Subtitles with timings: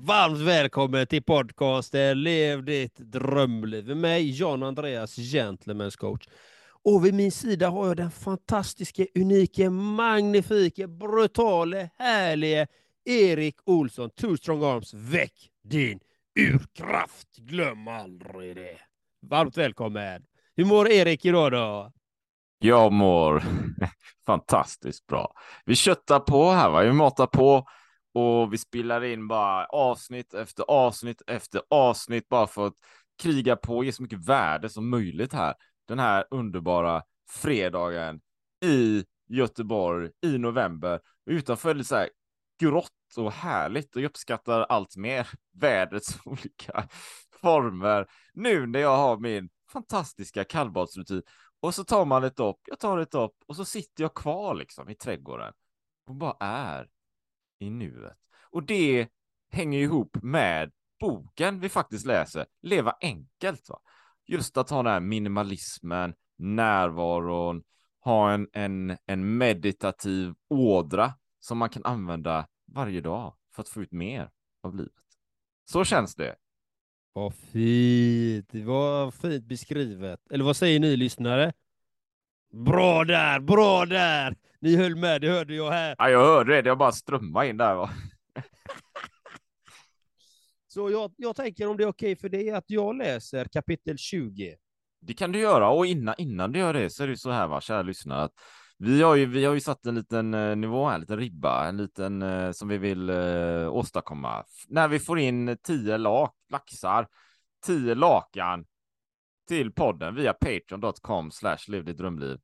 [0.00, 6.28] Varmt välkommen till podcasten Lev ditt drömliv med mig, John Andreas, Gentlemen's coach.
[6.84, 12.66] Och vid min sida har jag den fantastiska, unika, magnifika, brutale, härliga
[13.04, 14.10] Erik Olsson.
[14.10, 16.00] Two strong arms, väck din
[16.40, 17.36] urkraft.
[17.36, 18.78] Glöm aldrig det.
[19.22, 20.22] Varmt välkommen.
[20.56, 21.92] Hur mår Erik idag då?
[22.58, 23.42] Jag mår
[24.26, 25.32] fantastiskt bra.
[25.64, 26.82] Vi köttar på här, va?
[26.82, 27.66] vi matar på
[28.14, 32.74] och vi spelar in bara avsnitt efter avsnitt efter avsnitt bara för att
[33.22, 35.54] kriga på och ge så mycket värde som möjligt här.
[35.88, 38.20] Den här underbara fredagen
[38.64, 41.00] i Göteborg i november.
[41.30, 42.08] Utanför är det så här
[42.60, 46.88] grått och härligt och jag uppskattar allt mer vädrets olika
[47.40, 51.22] former nu när jag har min fantastiska kallbadsrutin
[51.60, 54.54] och så tar man ett dopp, jag tar ett dopp och så sitter jag kvar
[54.54, 55.52] liksom i trädgården
[56.06, 56.88] och bara är
[57.58, 58.18] i nuet.
[58.50, 59.08] Och det
[59.50, 63.68] hänger ihop med boken vi faktiskt läser, Leva enkelt.
[63.68, 63.80] Va?
[64.26, 67.62] Just att ha den här minimalismen, närvaron,
[68.00, 73.82] ha en, en, en meditativ ådra som man kan använda varje dag för att få
[73.82, 74.30] ut mer
[74.62, 74.92] av livet.
[75.64, 76.36] Så känns det.
[77.18, 78.48] Vad fint.
[78.52, 80.20] Det var fint beskrivet.
[80.30, 81.52] Eller vad säger ni lyssnare?
[82.52, 84.36] Bra där, bra där!
[84.60, 85.94] Ni höll med, det hörde jag här.
[85.98, 86.62] Ja, jag hörde det.
[86.62, 87.74] Det bara strömmade in där.
[87.74, 87.90] Va?
[90.68, 94.56] Så jag, jag tänker om det är okej för dig att jag läser kapitel 20.
[95.00, 97.46] Det kan du göra och innan, innan du gör det så är det så här,
[97.46, 98.34] va, kära lyssnare, att
[98.78, 101.68] vi har ju, vi har ju satt en liten eh, nivå här, en liten ribba,
[101.68, 104.44] en liten eh, som vi vill eh, åstadkomma.
[104.68, 107.08] När vi får in tio lak, laxar,
[107.66, 108.64] tio lakan
[109.48, 111.58] till podden via patreon.com slash
[111.96, 112.38] drömliv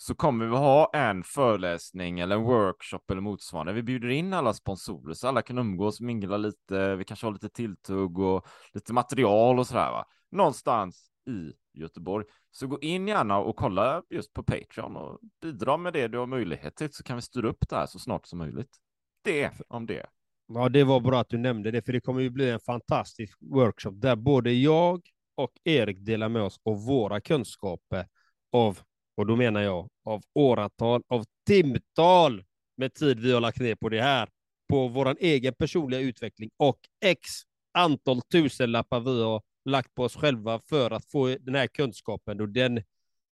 [0.00, 3.72] så kommer vi ha en föreläsning eller en workshop eller motsvarande.
[3.72, 6.96] Vi bjuder in alla sponsorer så alla kan umgås, mingla lite.
[6.96, 9.90] Vi kanske har lite tilltugg och lite material och sådär.
[9.90, 10.06] Va?
[10.30, 12.26] Någonstans i Göteborg.
[12.50, 16.26] Så gå in gärna och kolla just på Patreon och bidra med det du har
[16.26, 18.76] möjlighet till så kan vi styra upp det här så snart som möjligt.
[19.24, 20.06] Det om det.
[20.54, 23.38] Ja, det var bra att du nämnde det, för det kommer ju bli en fantastisk
[23.40, 25.00] workshop där både jag
[25.34, 28.06] och Erik delar med oss av våra kunskaper
[28.52, 28.78] av,
[29.16, 32.44] och då menar jag, av åratal, av timtal
[32.76, 34.28] med tid vi har lagt ner på det här,
[34.68, 37.28] på vår egen personliga utveckling och x
[37.72, 42.40] antal tusenlappar vi har lagt på oss själva för att få den här kunskapen.
[42.40, 42.82] Och den,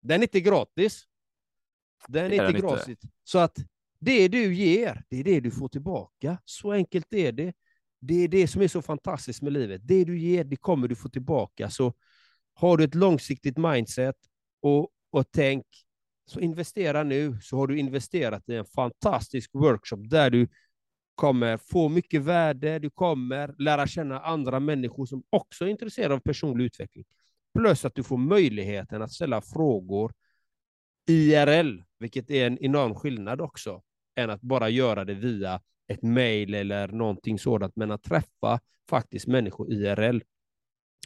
[0.01, 1.05] den är inte gratis.
[2.09, 2.89] Den är inte den gratis.
[2.89, 3.09] Inte.
[3.25, 3.59] Så att
[3.99, 6.39] det du ger, det är det du får tillbaka.
[6.45, 7.55] Så enkelt är det.
[8.01, 9.81] Det är det som är så fantastiskt med livet.
[9.85, 11.71] Det du ger, det kommer du få tillbaka.
[11.71, 11.95] Så
[12.55, 14.17] har du ett långsiktigt mindset
[14.61, 15.67] och, och tänk,
[16.27, 20.49] så investera nu, så har du investerat i en fantastisk workshop där du
[21.15, 26.19] kommer få mycket värde, du kommer lära känna andra människor som också är intresserade av
[26.19, 27.05] personlig utveckling.
[27.59, 30.13] Plus att du får möjligheten att ställa frågor
[31.09, 33.83] IRL, vilket är en enorm skillnad också,
[34.17, 39.27] än att bara göra det via ett mejl eller någonting sådant, men att träffa faktiskt
[39.27, 40.21] människor IRL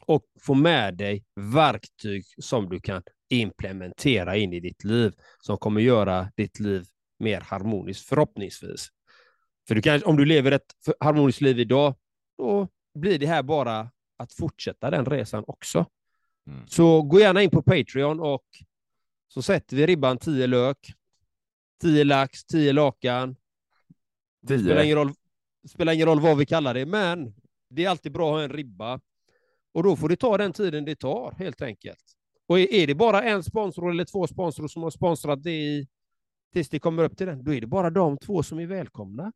[0.07, 1.25] och få med dig
[1.55, 6.85] verktyg som du kan implementera in i ditt liv, som kommer göra ditt liv
[7.19, 8.89] mer harmoniskt förhoppningsvis.
[9.69, 11.95] För du kan, om du lever ett harmoniskt liv idag,
[12.39, 15.87] då blir det här bara att fortsätta den resan också.
[16.47, 16.67] Mm.
[16.67, 18.45] Så gå gärna in på Patreon och
[19.29, 20.93] så sätter vi ribban 10 lök,
[21.83, 23.37] 10 lax, 10 lakan.
[24.43, 25.13] Det spelar ingen, roll,
[25.69, 27.35] spelar ingen roll vad vi kallar det, men
[27.71, 29.01] det är alltid bra att ha en ribba.
[29.73, 32.05] Och då får det ta den tiden det tar, helt enkelt.
[32.47, 35.89] Och är det bara en sponsor eller två sponsorer som har sponsrat det i,
[36.53, 39.33] tills det kommer upp till den, då är det bara de två som är välkomna.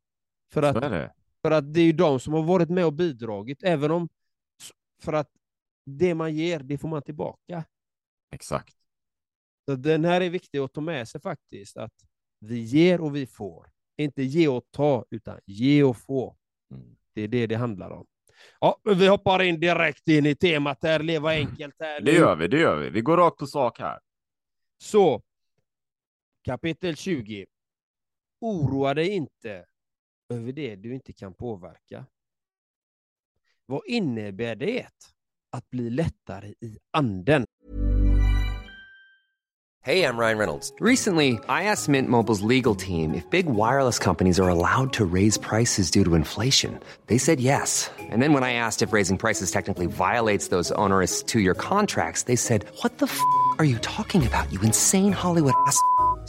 [0.53, 1.11] För att,
[1.43, 4.09] för att det är ju de som har varit med och bidragit, även om
[5.03, 5.31] för att
[5.87, 7.65] det man ger, det får man tillbaka.
[8.31, 8.77] Exakt.
[9.65, 11.95] Så den här är viktig att ta med sig faktiskt, att
[12.39, 13.67] vi ger och vi får.
[13.97, 16.37] Inte ge och ta, utan ge och få.
[16.75, 16.97] Mm.
[17.15, 18.07] Det är det det handlar om.
[18.61, 21.75] Ja, vi hoppar in direkt in i temat här, leva enkelt.
[21.79, 22.01] Här.
[22.01, 22.91] Det gör vi, det gör vi.
[22.91, 24.01] Vi går rakt på sak här.
[24.79, 25.23] Så,
[26.43, 27.47] kapitel 20.
[28.41, 29.65] Oroa dig inte
[30.31, 32.07] över det du inte kan påverka.
[33.67, 34.87] Vad innebär det
[35.53, 37.45] att bli lättare i anden?
[39.83, 40.73] Hej, jag Ryan Reynolds.
[40.81, 45.41] Recently, I asked Mint Mobiles legal team if big wireless companies are allowed to raise
[45.41, 46.79] prices due to inflation.
[47.07, 47.91] They said yes.
[48.13, 52.37] And then when I asked if raising prices technically violates those onerous two-year contracts, they
[52.37, 53.19] said, what the f***
[53.59, 55.81] are you talking about, you insane Hollywood ass?"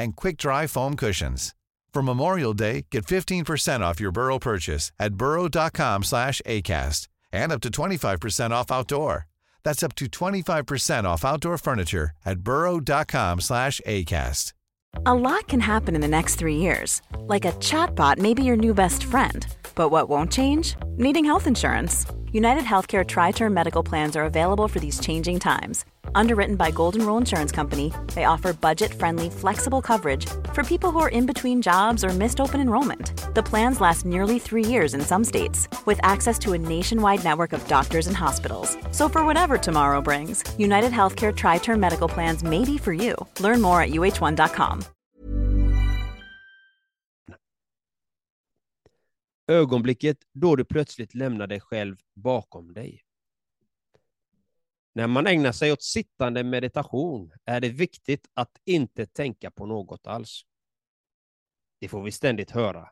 [0.00, 1.54] and quick-dry foam cushions.
[1.92, 7.60] For Memorial Day, get 15% off your Burrow purchase at burrow.com slash ACAST and up
[7.60, 9.26] to 25% off outdoor.
[9.64, 14.52] That's up to 25% off outdoor furniture at burrow.com slash ACAST.
[15.06, 17.00] A lot can happen in the next three years.
[17.20, 19.46] Like a chatbot may be your new best friend.
[19.74, 20.74] But what won't change?
[20.96, 22.06] Needing health insurance.
[22.32, 25.84] United Healthcare Tri Term Medical Plans are available for these changing times.
[26.14, 30.98] Underwritten by Golden Rule Insurance Company, they offer budget friendly, flexible coverage for people who
[30.98, 33.34] are in between jobs or missed open enrollment.
[33.34, 37.52] The plans last nearly three years in some states, with access to a nationwide network
[37.52, 38.76] of doctors and hospitals.
[38.90, 43.14] So, for whatever tomorrow brings, United Healthcare Tri Term Medical Plans may be for you.
[43.40, 44.84] Learn more at uh1.com.
[49.50, 53.00] Ögonblicket då du plötsligt lämnar dig själv bakom dig.
[54.92, 60.06] När man ägnar sig åt sittande meditation är det viktigt att inte tänka på något
[60.06, 60.42] alls.
[61.80, 62.88] Det får vi ständigt höra.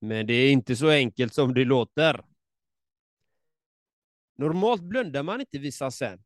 [0.00, 2.24] Men det är inte så enkelt som det låter.
[4.36, 6.24] Normalt blundar man inte vid sen,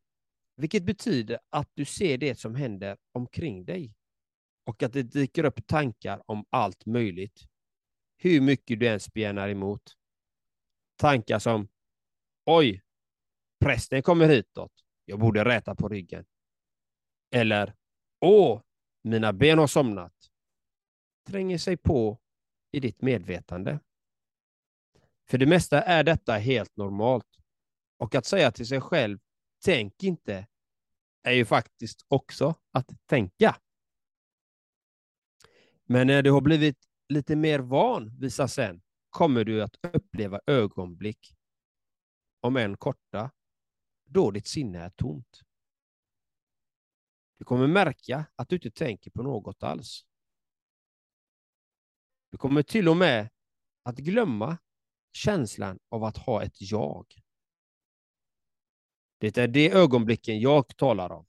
[0.55, 3.93] vilket betyder att du ser det som händer omkring dig
[4.65, 7.47] och att det dyker upp tankar om allt möjligt.
[8.17, 9.97] Hur mycket du än spjärnar emot.
[10.95, 11.67] Tankar som
[12.45, 12.82] Oj,
[13.63, 14.71] prästen kommer hitåt.
[15.05, 16.25] Jag borde räta på ryggen.
[17.31, 17.73] Eller
[18.25, 18.61] Åh,
[19.01, 20.13] mina ben har somnat.
[21.27, 22.19] Tränger sig på
[22.71, 23.79] i ditt medvetande.
[25.27, 27.39] För det mesta är detta helt normalt.
[27.97, 29.19] Och att säga till sig själv,
[29.65, 30.47] tänk inte,
[31.23, 33.55] är ju faktiskt också att tänka.
[35.85, 36.77] Men när du har blivit
[37.09, 41.35] lite mer van visar sen kommer du att uppleva ögonblick,
[42.41, 43.31] om än korta,
[44.05, 45.41] då ditt sinne är tomt.
[47.37, 50.05] Du kommer märka att du inte tänker på något alls.
[52.29, 53.29] Du kommer till och med
[53.83, 54.57] att glömma
[55.11, 57.05] känslan av att ha ett jag.
[59.17, 61.25] Det är det ögonblicken jag talar om.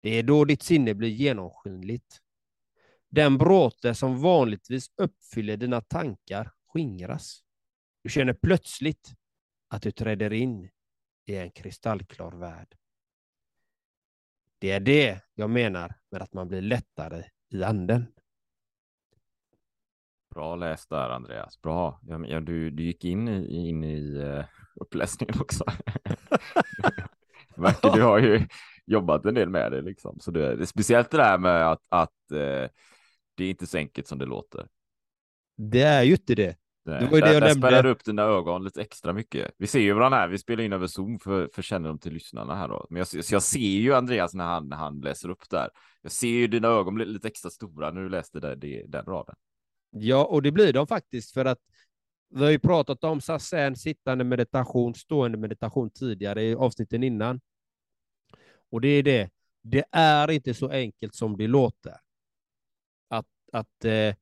[0.00, 2.20] Det är då ditt sinne blir genomskinligt.
[3.08, 7.44] Den bråte som vanligtvis uppfyller dina tankar skingras.
[8.02, 9.14] Du känner plötsligt
[9.68, 10.70] att du träder in
[11.26, 12.76] i en kristallklar värld.
[14.58, 18.06] Det är det jag menar med att man blir lättare i anden.
[20.34, 22.00] Bra läst där Andreas, bra.
[22.02, 24.44] Ja, du, du gick in i, in i uh,
[24.74, 25.64] uppläsningen också.
[27.56, 28.46] Verkar du har ju
[28.86, 30.20] jobbat en del med det liksom.
[30.20, 32.68] Så det, är speciellt det där med att, att uh,
[33.34, 34.68] det är inte så enkelt som det låter.
[35.56, 36.56] Det är ju inte det.
[36.86, 37.68] Nej, det var ju där, det jag där nämnde.
[37.68, 39.54] spärrar upp dina ögon lite extra mycket.
[39.58, 40.28] Vi ser ju varandra här.
[40.28, 42.86] Vi spelar in över Zoom för, för kännedom till lyssnarna här då.
[42.90, 45.70] Men jag, jag ser ju Andreas när han, när han läser upp där.
[46.02, 49.04] Jag ser ju dina ögon bli lite extra stora när du läste det, det, den
[49.04, 49.34] raden.
[49.90, 51.58] Ja, och det blir de faktiskt för att
[52.30, 57.40] vi har ju pratat om sassen, sittande meditation, stående meditation tidigare i avsnitten innan.
[58.70, 59.30] Och det är det.
[59.62, 61.96] Det är inte så enkelt som det låter.
[63.08, 64.14] Att, att eh,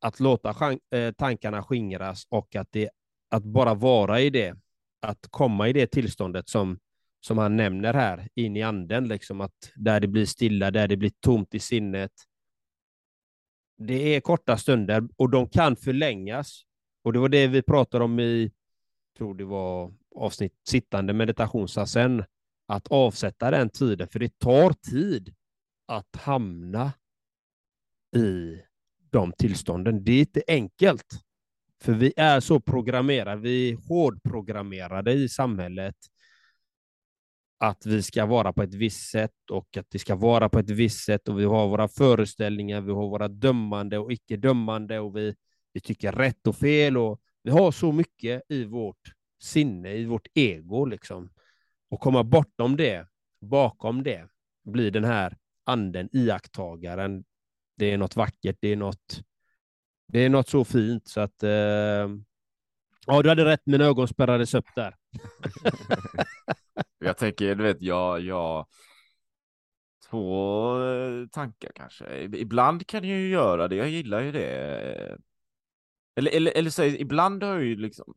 [0.00, 2.90] att låta eh, tankarna skingras och att, det,
[3.30, 4.56] att bara vara i det,
[5.00, 6.78] att komma i det tillståndet som,
[7.20, 10.96] som han nämner här, in i anden, liksom att där det blir stilla, där det
[10.96, 12.12] blir tomt i sinnet.
[13.78, 16.62] Det är korta stunder och de kan förlängas.
[17.02, 18.52] Och det var det vi pratade om i,
[19.18, 22.24] tror det var avsnitt sittande meditationsasen,
[22.66, 25.34] att avsätta den tiden, för det tar tid
[25.86, 26.92] att hamna
[28.16, 28.60] i
[29.16, 30.04] de tillstånden.
[30.04, 31.06] Det är inte enkelt,
[31.82, 35.96] för vi är så programmerade, vi är hårdprogrammerade i samhället
[37.58, 40.70] att vi ska vara på ett visst sätt och att det ska vara på ett
[40.70, 45.16] visst sätt och vi har våra föreställningar, vi har våra dömande och icke dömande och
[45.16, 45.34] vi,
[45.72, 50.26] vi tycker rätt och fel och vi har så mycket i vårt sinne, i vårt
[50.34, 51.30] ego liksom.
[51.90, 53.06] Och komma bortom det,
[53.40, 54.28] bakom det,
[54.64, 57.24] blir den här anden, iakttagaren,
[57.76, 59.20] det är något vackert, det är något,
[60.08, 61.50] det är något så fint så att eh,
[63.06, 64.94] ja, du hade rätt, mina ögon spärrades upp där.
[66.98, 68.66] jag tänker, du vet, jag, jag
[70.10, 72.20] Två eh, tankar kanske.
[72.22, 75.18] Ibland kan jag ju göra det, jag gillar ju det.
[76.16, 78.14] Eller, eller, eller så ibland har jag ju liksom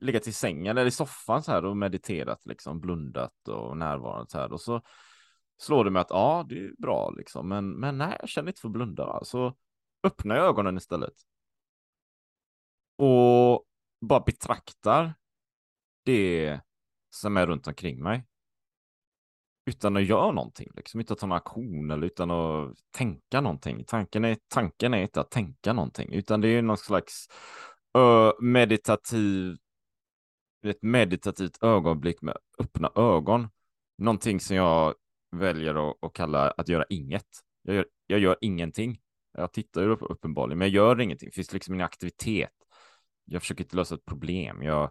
[0.00, 4.38] legat i sängen eller i soffan så här och mediterat, liksom blundat och närvarat så
[4.38, 4.52] här.
[4.52, 4.82] Och så
[5.60, 8.60] slår det mig att ja, det är bra liksom, men, men nej, jag känner inte
[8.60, 9.04] för att blunda.
[9.04, 9.56] Alltså, Så
[10.02, 11.14] öppnar jag ögonen istället.
[12.96, 13.64] Och
[14.00, 15.14] bara betraktar
[16.04, 16.60] det
[17.10, 18.26] som är runt omkring mig.
[19.66, 21.00] Utan att göra någonting, liksom.
[21.00, 23.84] utan att ta någon aktion eller utan att tänka någonting.
[23.86, 27.28] Tanken är, tanken är inte att tänka någonting, utan det är någon slags
[27.98, 29.56] ö, meditativ,
[30.66, 33.48] ett meditativt ögonblick med öppna ögon.
[33.98, 34.94] Någonting som jag
[35.30, 37.26] väljer att, att kalla att göra inget.
[37.62, 39.00] Jag gör, jag gör ingenting.
[39.32, 41.28] Jag tittar ju uppenbarligen, men jag gör ingenting.
[41.28, 42.50] Det finns liksom ingen aktivitet.
[43.24, 44.62] Jag försöker inte lösa ett problem.
[44.62, 44.90] Jag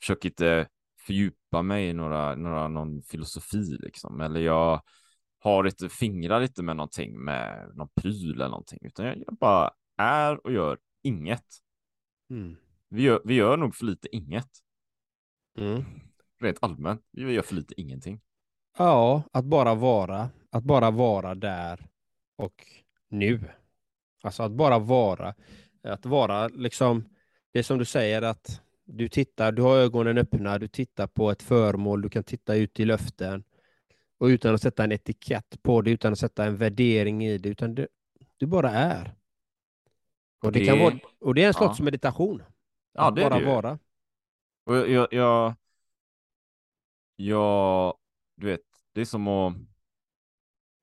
[0.00, 0.68] försöker inte
[1.06, 4.20] fördjupa mig i några, några, någon filosofi liksom.
[4.20, 4.82] Eller jag
[5.38, 9.70] har inte fingrar lite med någonting, med någon pryl eller någonting, utan jag, jag bara
[9.96, 11.46] är och gör inget.
[12.30, 12.56] Mm.
[12.88, 14.48] Vi, gör, vi gör nog för lite inget.
[15.58, 15.84] Mm.
[16.40, 18.20] Rent allmänt, vi gör för lite ingenting.
[18.78, 21.86] Ja, att bara vara, att bara vara där
[22.36, 22.66] och
[23.08, 23.40] nu.
[24.22, 25.34] Alltså att bara vara,
[25.82, 27.08] att vara liksom,
[27.52, 31.42] det som du säger att du tittar, du har ögonen öppna, du tittar på ett
[31.42, 33.44] föremål, du kan titta ut i luften
[34.18, 37.48] och utan att sätta en etikett på det, utan att sätta en värdering i det,
[37.48, 37.88] utan det,
[38.36, 39.14] du bara är.
[40.42, 41.84] Och det, det, kan vara, och det är en slags ja.
[41.84, 42.42] meditation.
[42.92, 43.78] Ja, det bara är det vara.
[44.64, 45.54] Och jag, jag, jag,
[47.16, 47.94] jag,
[48.36, 48.67] du vet,
[48.98, 49.54] det är som att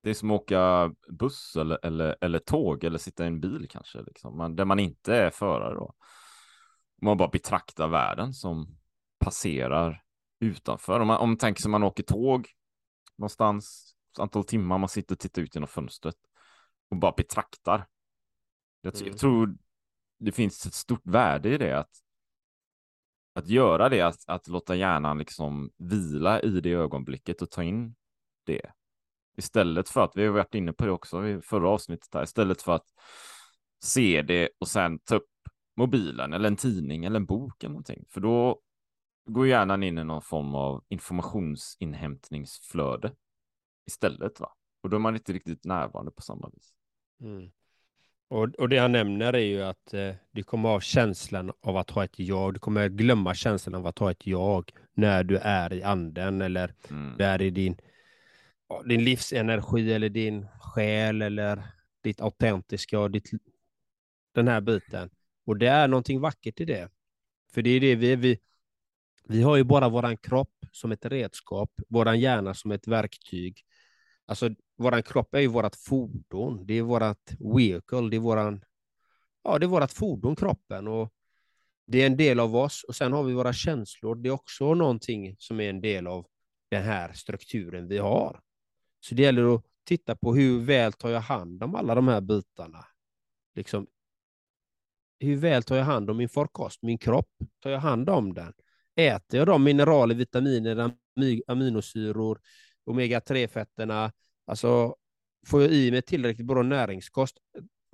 [0.03, 3.67] det är som att åka buss eller, eller, eller tåg eller sitta i en bil
[3.69, 4.38] kanske, liksom.
[4.38, 5.75] man, där man inte är förare.
[5.75, 5.93] Då.
[7.01, 8.77] Man bara betraktar världen som
[9.19, 10.03] passerar
[10.39, 11.00] utanför.
[11.00, 12.50] Om man, om man tänker sig man åker tåg
[13.15, 16.17] någonstans, antal timmar, man sitter och tittar ut genom fönstret
[16.89, 17.88] och bara betraktar.
[18.81, 19.07] Jag, mm.
[19.07, 19.57] jag tror
[20.19, 21.91] det finns ett stort värde i det, att,
[23.34, 27.95] att göra det, att, att låta hjärnan liksom vila i det ögonblicket och ta in
[28.46, 28.72] det.
[29.38, 32.62] Istället för att, vi har varit inne på det också i förra avsnittet här, istället
[32.62, 32.86] för att
[33.84, 35.30] se det och sen ta upp
[35.78, 38.06] mobilen eller en tidning eller en bok eller någonting.
[38.10, 38.62] För då
[39.25, 43.12] går hjärnan in i någon form av informationsinhämtningsflöde
[43.88, 44.40] istället.
[44.40, 44.54] Va?
[44.84, 46.74] Och då är man inte riktigt närvarande på samma vis.
[47.22, 47.52] Mm.
[48.28, 51.90] Och, och det han nämner är ju att eh, du kommer ha känslan av att
[51.90, 52.54] ha ett jag.
[52.54, 56.74] Du kommer glömma känslan av att ha ett jag när du är i anden eller
[56.90, 57.18] mm.
[57.18, 57.78] du är i din,
[58.86, 61.63] din livsenergi eller din själ eller
[62.03, 63.29] ditt autentiska och ditt,
[64.34, 65.10] den här biten.
[65.45, 66.89] Och det är någonting vackert i det.
[67.53, 68.39] För det är det vi, vi,
[69.24, 73.62] vi har ju bara vår kropp som ett redskap, vår hjärna som ett verktyg.
[74.25, 78.63] Alltså, vår kropp är ju vårt fordon, det är vårt vehicle, det är våran,
[79.43, 80.88] ja, det är vårt fordon, kroppen.
[80.88, 81.13] Och
[81.88, 82.84] det är en del av oss.
[82.84, 86.25] Och sen har vi våra känslor, det är också någonting som är en del av
[86.69, 88.41] den här strukturen vi har.
[89.05, 92.21] Så det gäller att titta på hur väl tar jag hand om alla de här
[92.21, 92.85] bitarna.
[93.55, 93.88] Liksom
[95.19, 97.29] hur väl tar jag hand om min farkost, min kropp?
[97.59, 98.53] Tar jag hand om den?
[98.95, 100.91] Äter jag de mineraler, vitaminer,
[101.47, 102.39] aminosyror,
[102.85, 104.12] omega-3-fetterna?
[104.47, 104.95] Alltså,
[105.47, 107.38] får jag i mig tillräckligt bra näringskost?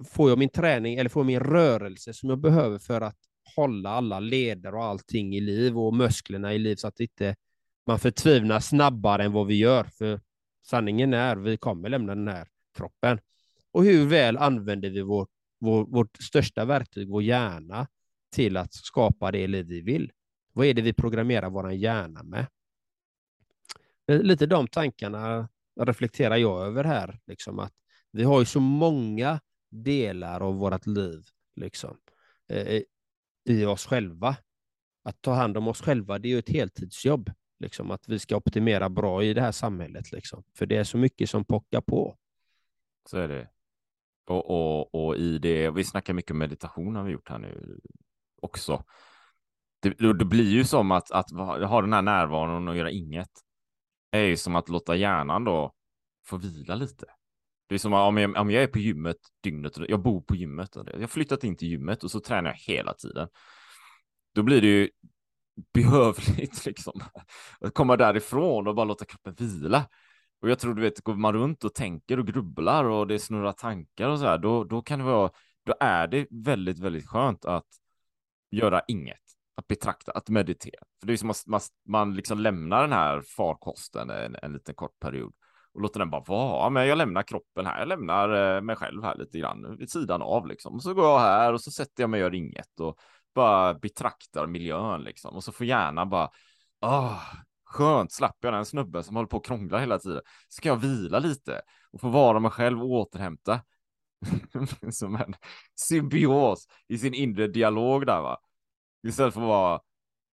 [0.07, 3.17] Får jag min träning eller får jag min rörelse som jag behöver för att
[3.55, 7.35] hålla alla leder och allting i liv och musklerna i liv så att inte
[7.87, 9.83] man förtvivlar snabbare än vad vi gör.
[9.83, 10.21] För
[10.61, 13.19] sanningen är vi kommer lämna den här kroppen.
[13.71, 15.29] Och hur väl använder vi vårt
[15.61, 17.87] vår, vårt största verktyg, vår hjärna,
[18.31, 20.11] till att skapa det liv vi vill.
[20.53, 22.47] Vad är det vi programmerar vår hjärna med?
[24.07, 25.49] Lite de tankarna
[25.79, 27.73] reflekterar jag över här, liksom att
[28.11, 29.39] vi har ju så många
[29.69, 31.23] delar av vårt liv
[31.55, 31.97] liksom,
[32.49, 32.81] eh,
[33.45, 34.37] i oss själva.
[35.03, 37.31] Att ta hand om oss själva, det är ju ett heltidsjobb.
[37.61, 40.11] Liksom, att vi ska optimera bra i det här samhället.
[40.11, 40.43] Liksom.
[40.55, 42.17] För det är så mycket som pockar på.
[43.09, 43.49] Så är det.
[44.27, 47.79] Och, och, och i det, vi snackar mycket meditation har vi gjort här nu
[48.41, 48.83] också.
[49.79, 53.31] Det, det blir ju som att, att ha den här närvaron och göra inget.
[54.11, 55.73] Det är ju som att låta hjärnan då
[56.25, 57.05] få vila lite.
[57.67, 60.75] Det är som om jag, om jag är på gymmet dygnet, jag bor på gymmet,
[60.75, 63.27] jag har flyttat in till gymmet och så tränar jag hela tiden.
[64.33, 64.89] Då blir det ju
[65.73, 67.01] behövligt liksom
[67.61, 69.85] att komma därifrån och bara låta kroppen vila.
[70.41, 73.51] Och jag tror du vet, går man runt och tänker och grubblar och det snurrar
[73.51, 75.31] tankar och så här, då, då kan det vara,
[75.65, 77.67] då är det väldigt, väldigt skönt att
[78.51, 79.21] göra inget,
[79.55, 80.83] att betrakta, att meditera.
[80.99, 84.75] För det är som att man, man liksom lämnar den här farkosten en, en liten
[84.75, 85.33] kort period
[85.73, 86.69] och låter den bara vara.
[86.69, 87.79] Men jag lämnar kroppen här.
[87.79, 90.75] Jag lämnar eh, mig själv här lite grann vid sidan av liksom.
[90.75, 92.97] Och så går jag här och så sätter jag mig och gör inget och
[93.33, 95.35] bara betraktar miljön liksom.
[95.35, 96.29] Och så får hjärnan bara,
[96.81, 97.19] ah,
[97.65, 100.21] skönt, slapp jag den snubben som håller på och krånglar hela tiden.
[100.47, 101.61] Ska jag vila lite
[101.91, 103.61] och få vara mig själv och återhämta.
[104.91, 105.33] som en
[105.75, 108.37] symbios i sin inre dialog där va.
[109.07, 109.79] Istället för att bara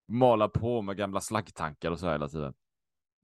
[0.09, 2.55] mala på med gamla slaggtankar och så hela tiden.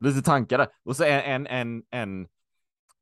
[0.00, 2.28] Lite tankar Och så en, en, en, en,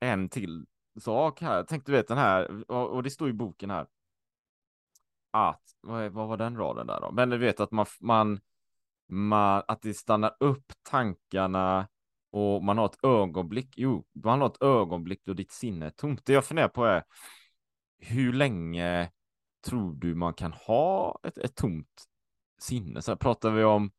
[0.01, 0.67] en till
[1.01, 1.65] sak här.
[1.69, 3.87] Tänk du vet den här, och det står i boken här.
[5.33, 7.11] Att, vad, vad var den raden där då?
[7.13, 8.41] Men du vet att man, man,
[9.09, 11.89] man, att det stannar upp tankarna
[12.31, 13.75] och man har ett ögonblick.
[13.77, 16.27] Jo, man har ett ögonblick då ditt sinne är tomt.
[16.27, 17.05] Det jag funderar på är
[17.99, 19.11] hur länge
[19.67, 22.05] tror du man kan ha ett, ett tomt
[22.59, 23.03] sinne?
[23.03, 23.91] Så här, pratar vi om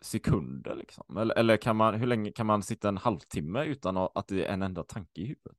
[0.00, 1.16] sekunder liksom?
[1.16, 4.52] Eller, eller kan man, hur länge kan man sitta en halvtimme utan att det är
[4.52, 5.58] en enda tanke i huvudet?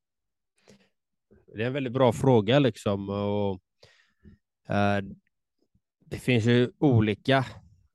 [1.55, 3.09] Det är en väldigt bra fråga liksom.
[3.09, 3.61] Och,
[4.69, 4.99] Eh,
[6.05, 7.37] det finns ju olika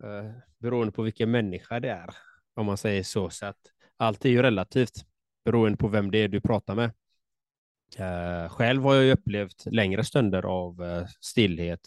[0.05, 2.11] eh, beroende på vilken människa det är,
[2.55, 3.31] om man säger så.
[3.31, 3.59] Så att
[3.97, 5.05] allt är ju relativt
[5.45, 6.91] beroende på vem det är du pratar med.
[7.97, 11.81] Eh, själv har jag ju upplevt längre stunder av stillhet,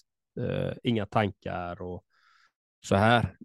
[0.83, 2.03] inga tankar och
[2.85, 3.37] så här.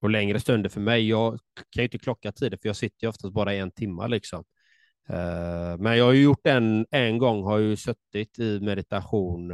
[0.00, 1.08] Och längre stunder för mig.
[1.08, 1.32] Jag
[1.70, 4.44] kan ju inte klocka tiden för jag sitter ju oftast bara en timme liksom.
[5.78, 9.52] Men jag har ju gjort en, en gång, har ju suttit i meditation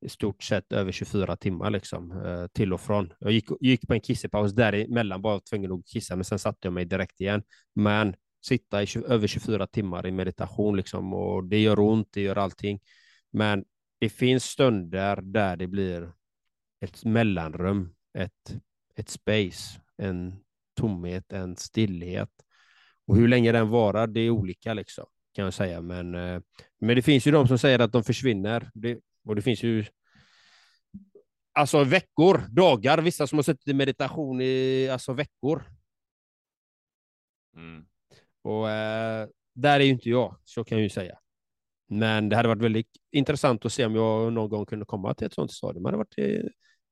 [0.00, 3.12] i stort sett över 24 timmar liksom, eh, till och från.
[3.18, 6.72] Jag gick, gick på en kissepaus däremellan, bara tvungen att kissa, men sen satte jag
[6.72, 7.42] mig direkt igen.
[7.74, 8.14] Men
[8.44, 12.80] sitta i över 24 timmar i meditation liksom och det gör ont, det gör allting.
[13.30, 13.64] Men
[13.98, 16.12] det finns stunder där det blir
[16.80, 18.56] ett mellanrum, ett,
[18.96, 20.36] ett space, en
[20.74, 22.30] tomhet, en stillhet.
[23.06, 25.80] Och hur länge den varar, det är olika liksom, kan jag säga.
[25.80, 26.40] Men, eh,
[26.80, 28.70] men det finns ju de som säger att de försvinner.
[28.74, 29.84] Det, och det finns ju
[31.52, 35.62] alltså veckor, dagar, vissa som har suttit i meditation i alltså veckor.
[37.56, 37.86] Mm.
[38.42, 41.18] Och eh, där är ju inte jag, så kan jag ju säga.
[41.88, 45.26] Men det hade varit väldigt intressant att se om jag någon gång kunde komma till
[45.26, 45.82] ett sånt stadium.
[45.82, 46.50] Det hade varit eh,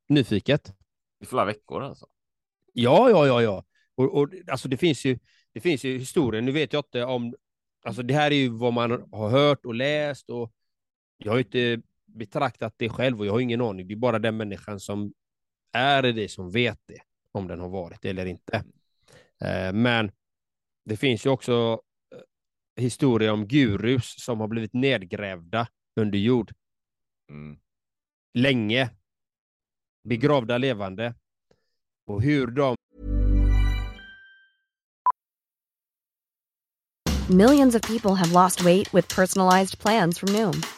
[0.08, 0.74] nyfiket.
[1.20, 2.06] I flera veckor alltså?
[2.72, 3.64] Ja, ja, ja, ja.
[3.94, 5.18] Och, och alltså det finns ju,
[5.52, 6.44] det finns ju historien.
[6.44, 7.34] Nu vet jag inte om,
[7.84, 10.52] alltså det här är ju vad man har hört och läst och
[11.18, 13.88] jag har inte betraktat det själv och jag har ingen aning.
[13.88, 15.12] Det är bara den människan som
[15.72, 17.00] är det som vet det,
[17.32, 18.64] om den har varit eller inte.
[19.40, 20.10] Eh, men
[20.84, 21.80] det finns ju också
[22.14, 26.52] eh, historier om gurus som har blivit nedgrävda under jord.
[27.30, 27.58] Mm.
[28.34, 28.90] Länge.
[30.04, 31.14] Begravda levande.
[32.06, 32.76] Och hur de...
[37.30, 40.62] Millions of people have lost weight with personalized plans from Noom.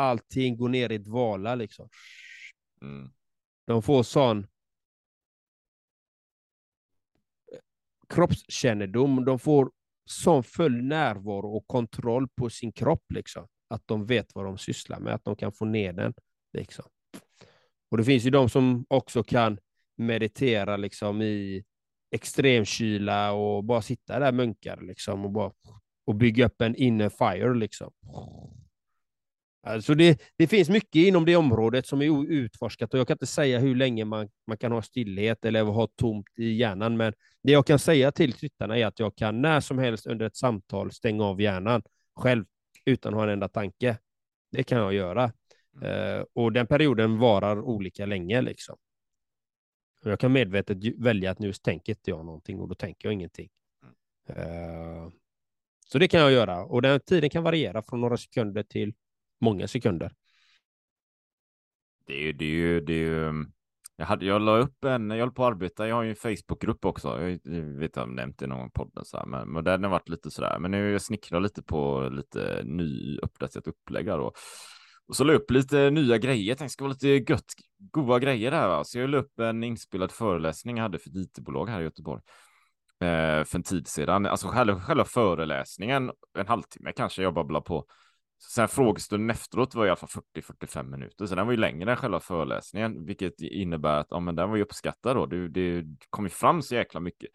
[0.00, 1.88] allting går ner i dvala liksom.
[2.82, 3.10] Mm.
[3.66, 4.46] De får sån
[8.08, 9.70] kroppskännedom, de får
[10.04, 13.48] sån full närvaro och kontroll på sin kropp, liksom.
[13.68, 16.14] att de vet vad de sysslar med, att de kan få ner den.
[16.52, 16.84] Liksom.
[17.90, 19.58] Och det finns ju de som också kan
[19.96, 21.64] meditera liksom, i
[22.10, 25.52] extremkyla och bara sitta där munkar liksom, och bara
[26.06, 27.54] och bygga upp en inner fire.
[27.54, 27.92] Liksom.
[29.62, 33.26] Alltså det, det finns mycket inom det området som är utforskat och jag kan inte
[33.26, 37.52] säga hur länge man, man kan ha stillhet eller ha tomt i hjärnan, men det
[37.52, 40.92] jag kan säga till tittarna är att jag kan när som helst under ett samtal
[40.92, 41.82] stänga av hjärnan,
[42.16, 42.44] själv
[42.84, 43.98] utan att ha en enda tanke.
[44.52, 45.32] Det kan jag göra.
[45.82, 48.76] Eh, och den perioden varar olika länge liksom.
[50.04, 53.12] Och jag kan medvetet välja att nu tänker inte jag någonting och då tänker jag
[53.12, 53.48] ingenting.
[54.28, 55.08] Eh,
[55.86, 58.94] så det kan jag göra och den tiden kan variera från några sekunder till
[59.40, 60.12] många sekunder.
[62.06, 63.44] Det är ju, det är ju, det är ju...
[63.96, 66.16] Jag, hade, jag la upp en, jag håller på att arbeta, jag har ju en
[66.16, 69.52] Facebookgrupp också, jag, vet inte om jag nämnt det i någon podd, så här, men,
[69.52, 74.08] men den har varit lite sådär, men nu jag snickrar lite på lite nyuppdaterat upplägg
[74.08, 74.32] här då.
[75.10, 77.44] Och så la jag upp lite nya grejer, jag tänkte ska vara lite gött,
[77.78, 78.84] goda grejer här va.
[78.84, 82.22] Så jag la upp en inspelad föreläsning jag hade för ett IT-bolag här i Göteborg.
[83.00, 87.86] Eh, för en tid sedan, alltså själva, själva föreläsningen, en halvtimme kanske jag babblar på.
[88.42, 91.96] Sen frågestunden efteråt var i alla fall 40-45 minuter, så den var ju längre än
[91.96, 95.26] själva föreläsningen, vilket innebär att ja, men den var ju uppskattad då.
[95.26, 97.30] Det, det kom ju fram så jäkla mycket.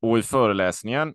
[0.00, 1.14] Och i föreläsningen,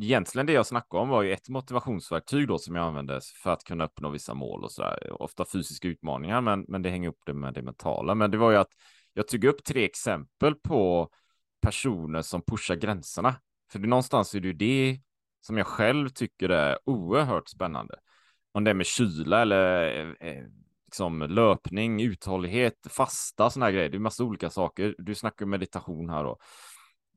[0.00, 3.64] egentligen det jag snackade om var ju ett motivationsverktyg då som jag använde för att
[3.64, 5.22] kunna uppnå vissa mål och så där.
[5.22, 8.14] Ofta fysiska utmaningar, men, men det hänger upp det med det mentala.
[8.14, 8.72] Men det var ju att
[9.12, 11.10] jag tog upp tre exempel på
[11.62, 13.34] personer som pushar gränserna.
[13.72, 15.00] För det någonstans är det ju det
[15.40, 17.94] som jag själv tycker är oerhört spännande.
[18.52, 20.44] Om det är med kyla eller eh, eh
[20.90, 23.88] liksom löpning, uthållighet, fasta, sådana här grejer.
[23.88, 24.94] Det är massa olika saker.
[24.98, 26.38] Du snackar meditation här då.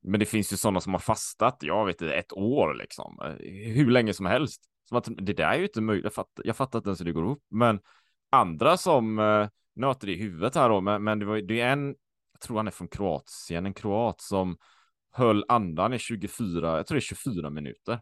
[0.02, 3.20] Men det finns ju sådana som har fastat, jag vet inte, ett år liksom.
[3.24, 4.62] Eh, hur länge som helst.
[4.90, 6.04] Som att, det där är ju inte möjligt.
[6.04, 7.44] Jag fattar, jag fattar inte ens hur det går upp.
[7.50, 7.80] Men
[8.30, 11.96] andra som eh, nöter i huvudet här då, men, men det, var, det är en,
[12.32, 14.58] jag tror han är från Kroatien, en kroat som
[15.12, 18.00] höll andan i 24, jag tror det är 24 minuter.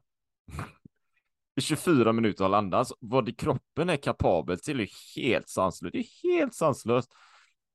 [1.56, 2.92] I 24 minuter har landats.
[2.92, 5.94] Alltså, vad det kroppen är kapabel till är helt sanslöst.
[5.94, 7.12] Det är helt sanslöst.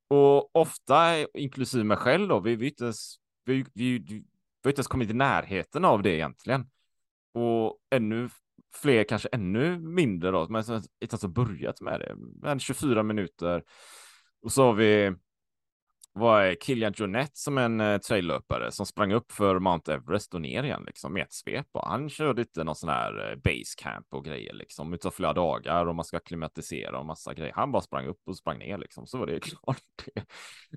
[0.09, 4.25] Och ofta, inklusive mig själv då, vi, vi, inte ens, vi, vi, vi,
[4.65, 6.71] har inte ens kommit i närheten av det egentligen.
[7.35, 8.29] Och ännu
[8.75, 12.15] fler, kanske ännu mindre då, men inte ens har börjat med det.
[12.43, 13.63] Men 24 minuter.
[14.43, 15.15] Och så har vi
[16.19, 20.63] var Kilian Jornet som en eh, traillöpare som sprang upp för Mount Everest och ner
[20.63, 21.67] igen liksom med ett svep.
[21.73, 25.87] Och han körde inte någon sån här eh, basecamp och grejer liksom utav flera dagar
[25.87, 27.53] och man ska klimatisera och massa grejer.
[27.55, 29.83] Han bara sprang upp och sprang ner liksom så var det klart.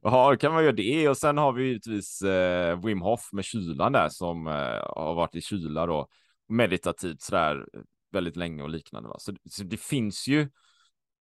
[0.02, 3.91] Ja, kan man göra det och sen har vi givetvis eh, Wim Hof med kylan
[3.91, 4.54] där som eh,
[4.95, 6.08] har varit i kyla då
[6.47, 9.10] meditativt sådär eh, väldigt länge och liknande.
[9.10, 9.15] Va?
[9.19, 10.49] Så, så det finns ju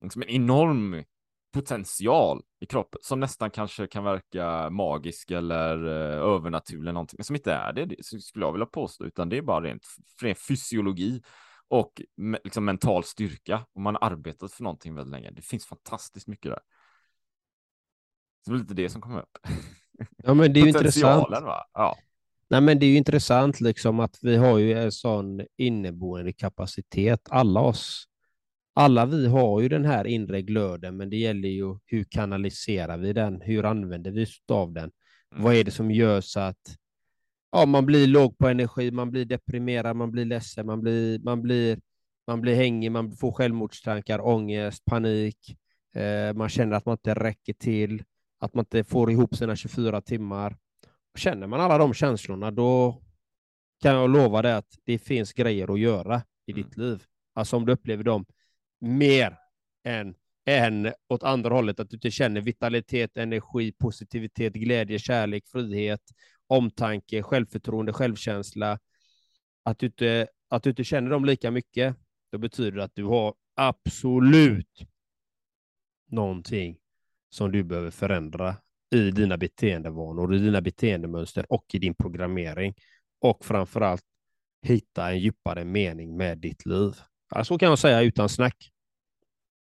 [0.02, 1.04] liksom en enorm
[1.52, 7.54] potential i kroppen som nästan kanske kan verka magisk eller eh, övernaturlig någonting som inte
[7.54, 9.84] är det, det skulle jag vilja påstå, utan det är bara rent,
[10.22, 11.22] rent fysiologi
[11.68, 12.02] och
[12.44, 15.32] liksom mental styrka och man har arbetat för någonting väldigt länge.
[15.32, 16.60] Det finns fantastiskt mycket där.
[18.46, 19.38] Så det är lite det som kommer upp.
[20.18, 21.30] Ja, men det är ju intressant.
[21.30, 21.66] Va?
[21.74, 21.98] Ja.
[22.50, 27.28] Nej, men det är ju intressant liksom att vi har ju en sån inneboende kapacitet,
[27.30, 28.09] alla oss.
[28.80, 33.14] Alla vi har ju den här inre glöden, men det gäller ju hur kanaliserar vi
[33.14, 33.42] den?
[33.42, 34.92] Hur använder vi oss av den?
[35.32, 35.44] Mm.
[35.44, 36.76] Vad är det som gör så att
[37.52, 41.42] ja, man blir låg på energi, man blir deprimerad, man blir ledsen, man blir, man
[41.42, 41.80] blir,
[42.28, 45.58] man blir hängig, man får självmordstankar, ångest, panik,
[45.96, 48.04] eh, man känner att man inte räcker till,
[48.40, 50.58] att man inte får ihop sina 24 timmar.
[51.18, 53.02] Känner man alla de känslorna, då
[53.82, 56.64] kan jag lova dig att det finns grejer att göra i Mm.
[56.64, 57.04] ditt liv.
[57.34, 58.26] Alltså om du upplever dem
[58.80, 59.38] mer
[59.84, 60.16] än,
[60.46, 66.02] än åt andra hållet, att du inte känner vitalitet, energi, positivitet, glädje, kärlek, frihet,
[66.48, 68.80] omtanke, självförtroende, självkänsla.
[69.64, 71.96] Att du inte, att du inte känner dem lika mycket,
[72.32, 74.86] då betyder det att du har absolut
[76.08, 76.78] någonting
[77.30, 78.56] som du behöver förändra
[78.96, 82.74] i dina beteendevanor, i dina beteendemönster och i din programmering.
[83.22, 84.04] Och framför allt
[84.62, 86.94] hitta en djupare mening med ditt liv.
[87.30, 88.72] Ja, så kan jag säga utan snack.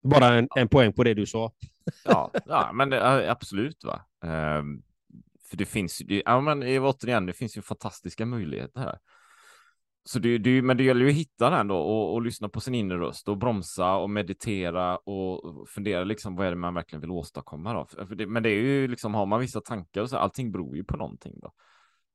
[0.02, 1.52] Bara en, en poäng på det du sa.
[2.04, 4.04] ja, ja, men det, absolut va.
[4.24, 4.82] Ehm,
[5.50, 8.98] för det finns ju, ja men återigen, det finns ju fantastiska möjligheter här.
[10.04, 12.60] Så det, det, men det gäller ju att hitta den då och, och lyssna på
[12.60, 17.00] sin inre röst och bromsa och meditera och fundera liksom vad är det man verkligen
[17.00, 18.04] vill åstadkomma då.
[18.14, 20.84] Det, men det är ju liksom, har man vissa tankar och så, allting beror ju
[20.84, 21.52] på någonting då.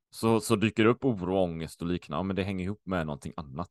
[0.09, 3.05] Så, så dyker det upp oro, ångest och liknande, ja, men det hänger ihop med
[3.05, 3.69] någonting annat.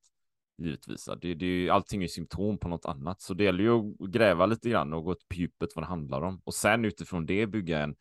[0.58, 1.04] Givetvis.
[1.20, 4.10] Det, det, är ju- allting är symptom på något annat, så det gäller ju att
[4.10, 6.40] gräva lite grann och gå på djupet vad det handlar om.
[6.44, 7.96] Och sen utifrån det bygga en,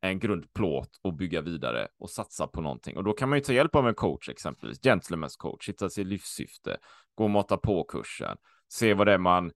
[0.00, 2.96] en grundplåt och bygga vidare och satsa på någonting.
[2.96, 6.06] Och då kan man ju ta hjälp av en coach exempelvis, gentleman's coach, hitta sitt
[6.06, 6.76] livssyfte,
[7.14, 8.36] gå och mata på kursen,
[8.68, 9.52] se vad det är man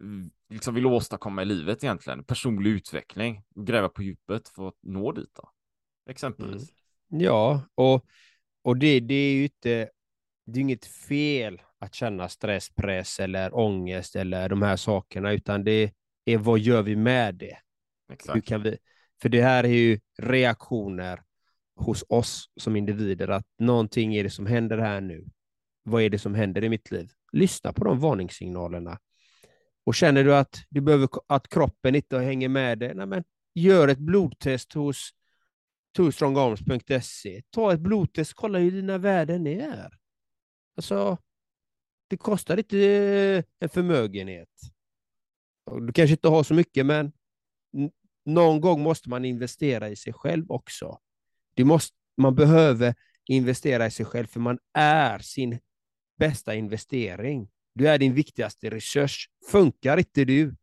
[0.00, 5.12] mm, liksom vill åstadkomma i livet egentligen, personlig utveckling, gräva på djupet för att nå
[5.12, 5.50] dit då.
[6.10, 6.70] Exempelvis.
[7.12, 7.24] Mm.
[7.24, 8.06] Ja, och,
[8.62, 9.90] och det, det är ju inte
[10.52, 15.64] det är inget fel att känna stress, press eller ångest eller de här sakerna, utan
[15.64, 15.92] det
[16.24, 17.58] är vad gör vi med det?
[18.08, 18.46] Hur Exakt.
[18.46, 18.78] kan vi?
[19.22, 21.22] För det här är ju reaktioner
[21.76, 25.24] hos oss som individer, att någonting är det som händer här nu.
[25.82, 27.10] Vad är det som händer i mitt liv?
[27.32, 28.98] Lyssna på de varningssignalerna.
[29.84, 33.88] Och känner du att du behöver att kroppen inte hänger med dig, nej men gör
[33.88, 35.10] ett blodtest hos
[35.96, 37.42] twostrongarms.se.
[37.50, 39.98] Ta ett blodtest, kolla hur dina värden är.
[40.78, 41.18] Alltså,
[42.08, 44.48] det kostar inte eh, en förmögenhet.
[45.80, 47.12] Du kanske inte har så mycket, men
[48.24, 50.98] någon gång måste man investera i sig själv också.
[51.54, 52.94] Du måste, man behöver
[53.28, 55.58] investera i sig själv, för man är sin
[56.18, 57.48] bästa investering.
[57.74, 59.28] Du är din viktigaste resurs.
[59.50, 60.56] Funkar inte du,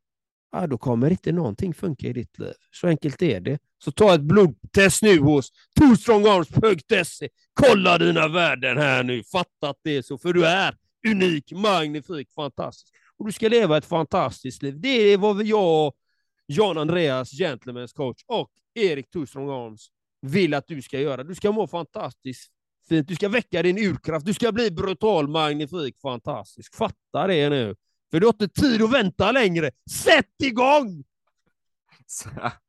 [0.52, 2.54] ja, då kommer inte någonting funka i ditt liv.
[2.72, 3.60] Så enkelt är det.
[3.84, 7.30] Så ta ett blodtest nu hos twostrongarms.se.
[7.54, 9.24] Kolla dina värden här nu.
[9.24, 10.76] Fatta att det är så, för du är
[11.08, 12.94] unik, magnifik, fantastisk.
[13.18, 14.80] Och du ska leva ett fantastiskt liv.
[14.80, 15.94] Det är vad jag,
[16.46, 19.88] Jan Andreas, Gentlemen's coach och Erik Twostron Arms
[20.22, 21.24] vill att du ska göra.
[21.24, 22.52] Du ska må fantastiskt
[22.90, 23.08] fint.
[23.08, 24.26] Du ska väcka din urkraft.
[24.26, 26.76] Du ska bli brutal, magnifik, fantastisk.
[26.76, 27.76] Fatta det nu.
[28.16, 29.72] För du har inte tid att vänta längre.
[29.90, 31.04] Sätt igång!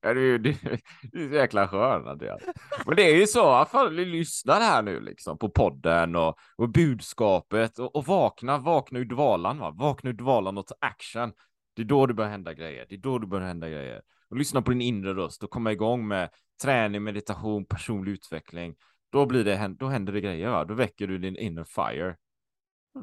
[0.00, 0.54] Ja, du, du,
[1.02, 2.42] du är så jäkla skön Andreas.
[2.86, 6.68] Men det är ju så, att ni lyssnar här nu liksom på podden och, och
[6.68, 9.70] budskapet och, och vakna, vakna ur dvalan va.
[9.70, 11.32] Vakna ur dvalan och ta action.
[11.76, 12.86] Det är då det börjar hända grejer.
[12.88, 14.02] Det är då det börjar hända grejer.
[14.30, 16.30] Och lyssna på din inre röst och komma igång med
[16.62, 18.74] träning, meditation, personlig utveckling.
[19.12, 20.64] Då blir det, då händer det grejer va.
[20.64, 22.16] Då väcker du din inner fire.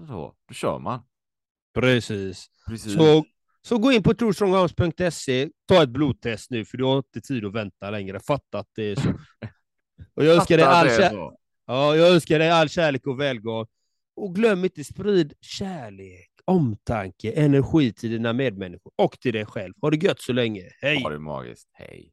[0.08, 1.00] Så, då kör man.
[1.74, 2.48] Precis.
[2.68, 2.94] Precis.
[2.94, 3.26] Så,
[3.62, 7.54] så gå in på trostrongarms.se, ta ett blodtest nu, för du har inte tid att
[7.54, 8.20] vänta längre.
[8.20, 9.10] Fatta att det är så.
[10.16, 11.14] Och jag önskar dig all, kär...
[11.68, 13.66] ja, jag önskar dig all kärlek och välgång.
[14.16, 19.74] Och glöm inte, sprid kärlek, omtanke, energi till dina medmänniskor och till dig själv.
[19.82, 20.64] Ha det gött så länge.
[20.82, 21.00] Hej!
[21.04, 21.70] Ja, det magiskt.
[21.74, 22.13] Hej.